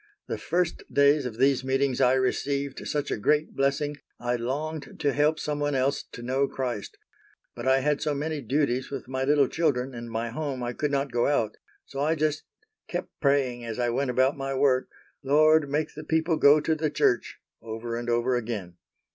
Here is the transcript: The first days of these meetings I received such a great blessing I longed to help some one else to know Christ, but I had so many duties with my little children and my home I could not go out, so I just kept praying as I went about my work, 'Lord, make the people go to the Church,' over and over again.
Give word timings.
The 0.27 0.39
first 0.39 0.81
days 0.91 1.27
of 1.27 1.37
these 1.37 1.63
meetings 1.63 2.01
I 2.01 2.13
received 2.13 2.87
such 2.87 3.11
a 3.11 3.17
great 3.19 3.55
blessing 3.55 3.97
I 4.19 4.35
longed 4.35 4.99
to 4.99 5.13
help 5.13 5.37
some 5.39 5.59
one 5.59 5.75
else 5.75 6.01
to 6.13 6.23
know 6.23 6.47
Christ, 6.47 6.97
but 7.55 7.67
I 7.67 7.81
had 7.81 8.01
so 8.01 8.15
many 8.15 8.41
duties 8.41 8.89
with 8.89 9.07
my 9.07 9.23
little 9.23 9.47
children 9.47 9.93
and 9.93 10.09
my 10.09 10.31
home 10.31 10.63
I 10.63 10.73
could 10.73 10.89
not 10.89 11.11
go 11.11 11.27
out, 11.27 11.57
so 11.85 11.99
I 11.99 12.15
just 12.15 12.41
kept 12.87 13.09
praying 13.21 13.63
as 13.63 13.77
I 13.77 13.91
went 13.91 14.09
about 14.09 14.35
my 14.35 14.55
work, 14.55 14.89
'Lord, 15.21 15.69
make 15.69 15.93
the 15.93 16.03
people 16.03 16.35
go 16.37 16.59
to 16.59 16.73
the 16.73 16.89
Church,' 16.89 17.37
over 17.61 17.95
and 17.95 18.09
over 18.09 18.35
again. 18.35 18.77